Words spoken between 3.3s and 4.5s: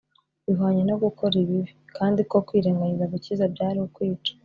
byari ukwica